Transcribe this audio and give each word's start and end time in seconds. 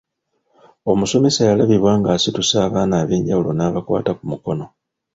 Omusomesa 0.91 1.41
yalabibwa 1.49 1.91
ng’asitusa 1.99 2.55
abaana 2.67 2.95
ab’enjawulo 3.03 3.49
n’abakwata 3.53 4.11
ku 4.17 4.23
mukono. 4.31 4.65